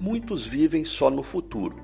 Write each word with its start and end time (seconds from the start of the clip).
muitos 0.00 0.46
vivem 0.46 0.82
só 0.82 1.10
no 1.10 1.22
futuro, 1.22 1.76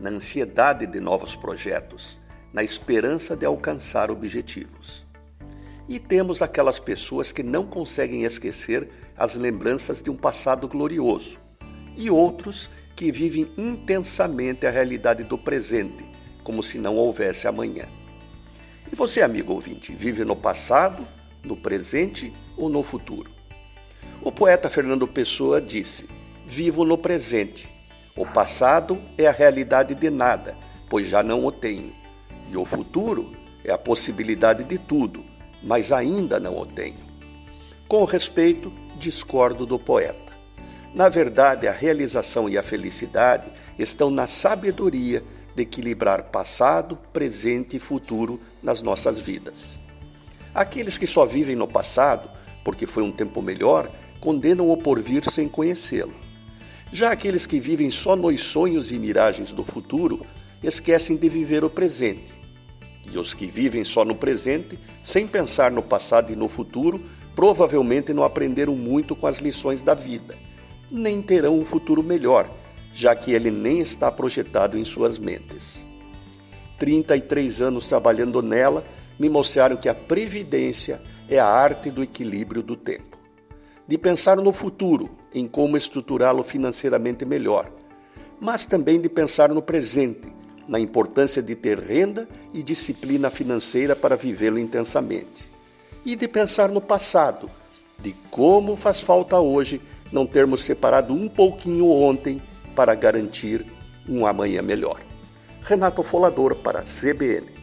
na 0.00 0.08
ansiedade 0.08 0.86
de 0.86 1.00
novos 1.00 1.36
projetos, 1.36 2.18
na 2.50 2.64
esperança 2.64 3.36
de 3.36 3.44
alcançar 3.44 4.10
objetivos. 4.10 5.06
E 5.86 5.98
temos 5.98 6.40
aquelas 6.40 6.78
pessoas 6.78 7.30
que 7.30 7.42
não 7.42 7.66
conseguem 7.66 8.22
esquecer 8.24 8.88
as 9.14 9.34
lembranças 9.34 10.00
de 10.00 10.10
um 10.10 10.16
passado 10.16 10.66
glorioso, 10.66 11.38
e 11.94 12.10
outros 12.10 12.70
que 12.96 13.12
vivem 13.12 13.52
intensamente 13.58 14.66
a 14.66 14.70
realidade 14.70 15.22
do 15.22 15.36
presente, 15.36 16.04
como 16.42 16.62
se 16.62 16.78
não 16.78 16.96
houvesse 16.96 17.46
amanhã. 17.46 17.86
E 18.90 18.96
você, 18.96 19.20
amigo 19.20 19.52
ouvinte, 19.52 19.94
vive 19.94 20.24
no 20.24 20.34
passado, 20.34 21.06
no 21.44 21.54
presente 21.54 22.32
ou 22.56 22.70
no 22.70 22.82
futuro? 22.82 23.30
O 24.22 24.32
poeta 24.32 24.70
Fernando 24.70 25.06
Pessoa 25.06 25.60
disse: 25.60 26.08
Vivo 26.50 26.82
no 26.82 26.96
presente. 26.96 27.70
O 28.16 28.24
passado 28.24 28.98
é 29.18 29.26
a 29.26 29.32
realidade 29.32 29.94
de 29.94 30.08
nada, 30.08 30.56
pois 30.88 31.06
já 31.06 31.22
não 31.22 31.44
o 31.44 31.52
tenho. 31.52 31.94
E 32.50 32.56
o 32.56 32.64
futuro 32.64 33.36
é 33.62 33.70
a 33.70 33.76
possibilidade 33.76 34.64
de 34.64 34.78
tudo, 34.78 35.22
mas 35.62 35.92
ainda 35.92 36.40
não 36.40 36.56
o 36.56 36.64
tenho. 36.64 36.96
Com 37.86 38.02
respeito, 38.06 38.72
discordo 38.98 39.66
do 39.66 39.78
poeta. 39.78 40.32
Na 40.94 41.10
verdade, 41.10 41.68
a 41.68 41.70
realização 41.70 42.48
e 42.48 42.56
a 42.56 42.62
felicidade 42.62 43.52
estão 43.78 44.08
na 44.08 44.26
sabedoria 44.26 45.22
de 45.54 45.64
equilibrar 45.64 46.30
passado, 46.30 46.96
presente 47.12 47.76
e 47.76 47.80
futuro 47.80 48.40
nas 48.62 48.80
nossas 48.80 49.20
vidas. 49.20 49.82
Aqueles 50.54 50.96
que 50.96 51.06
só 51.06 51.26
vivem 51.26 51.54
no 51.54 51.68
passado, 51.68 52.30
porque 52.64 52.86
foi 52.86 53.02
um 53.02 53.12
tempo 53.12 53.42
melhor, 53.42 53.92
condenam 54.18 54.70
o 54.70 54.78
porvir 54.78 55.30
sem 55.30 55.46
conhecê-lo. 55.46 56.27
Já 56.92 57.12
aqueles 57.12 57.46
que 57.46 57.60
vivem 57.60 57.90
só 57.90 58.16
nos 58.16 58.42
sonhos 58.42 58.90
e 58.90 58.98
miragens 58.98 59.52
do 59.52 59.64
futuro 59.64 60.24
esquecem 60.62 61.16
de 61.16 61.28
viver 61.28 61.64
o 61.64 61.70
presente 61.70 62.38
e 63.12 63.18
os 63.18 63.34
que 63.34 63.46
vivem 63.46 63.84
só 63.84 64.04
no 64.04 64.14
presente, 64.14 64.78
sem 65.02 65.26
pensar 65.26 65.70
no 65.70 65.82
passado 65.82 66.32
e 66.32 66.36
no 66.36 66.48
futuro, 66.48 67.00
provavelmente 67.34 68.12
não 68.12 68.22
aprenderam 68.22 68.74
muito 68.74 69.14
com 69.16 69.26
as 69.26 69.38
lições 69.38 69.82
da 69.82 69.94
vida, 69.94 70.36
nem 70.90 71.22
terão 71.22 71.58
um 71.58 71.64
futuro 71.64 72.02
melhor, 72.02 72.50
já 72.92 73.14
que 73.14 73.32
ele 73.32 73.50
nem 73.50 73.80
está 73.80 74.10
projetado 74.10 74.76
em 74.76 74.84
suas 74.84 75.18
mentes. 75.18 75.86
33 76.78 77.60
anos 77.60 77.88
trabalhando 77.88 78.42
nela 78.42 78.84
me 79.18 79.28
mostraram 79.28 79.76
que 79.76 79.88
a 79.88 79.94
previdência 79.94 81.02
é 81.28 81.38
a 81.38 81.46
arte 81.46 81.90
do 81.90 82.02
equilíbrio 82.02 82.62
do 82.62 82.76
tempo. 82.76 83.07
De 83.88 83.96
pensar 83.96 84.36
no 84.36 84.52
futuro, 84.52 85.08
em 85.34 85.48
como 85.48 85.74
estruturá-lo 85.74 86.44
financeiramente 86.44 87.24
melhor, 87.24 87.72
mas 88.38 88.66
também 88.66 89.00
de 89.00 89.08
pensar 89.08 89.48
no 89.48 89.62
presente, 89.62 90.28
na 90.68 90.78
importância 90.78 91.42
de 91.42 91.54
ter 91.54 91.78
renda 91.78 92.28
e 92.52 92.62
disciplina 92.62 93.30
financeira 93.30 93.96
para 93.96 94.14
vivê-lo 94.14 94.58
intensamente. 94.58 95.50
E 96.04 96.14
de 96.14 96.28
pensar 96.28 96.68
no 96.68 96.82
passado, 96.82 97.48
de 97.98 98.14
como 98.30 98.76
faz 98.76 99.00
falta 99.00 99.40
hoje 99.40 99.80
não 100.12 100.26
termos 100.26 100.64
separado 100.64 101.14
um 101.14 101.26
pouquinho 101.26 101.88
ontem 101.90 102.42
para 102.76 102.94
garantir 102.94 103.64
um 104.06 104.26
amanhã 104.26 104.60
melhor. 104.60 105.00
Renato 105.62 106.02
Folador 106.02 106.56
para 106.56 106.80
a 106.80 106.84
CBN. 106.84 107.57